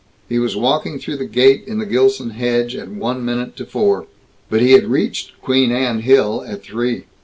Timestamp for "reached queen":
4.87-5.71